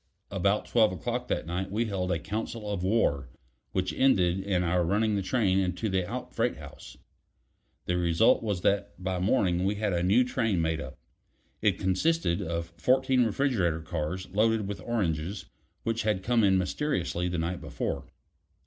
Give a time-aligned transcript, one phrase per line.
[0.31, 3.29] About twelve o'clock that night we held a council of war,
[3.71, 6.97] which ended in our running the train into the out freight house.
[7.85, 10.97] The result was that by morning we had a new train made up.
[11.61, 15.45] It consisted of fourteen refrigerator cars loaded with oranges
[15.83, 18.07] which had come in mysteriously the night before.